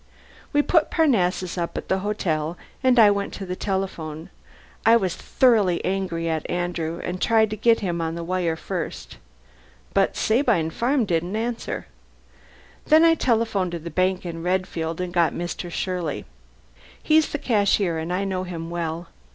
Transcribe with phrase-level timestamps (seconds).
[0.51, 4.31] We put Parnassus up at the hotel, and I went to the telephone.
[4.83, 9.17] I was thoroughly angry at Andrew, and tried to get him on the wire first.
[9.93, 11.85] But Sabine Farm didn't answer.
[12.87, 15.69] Then I telephoned to the bank in Redfield, and got Mr.
[15.69, 16.25] Shirley.
[17.03, 19.07] He's the cashier, and I know him well.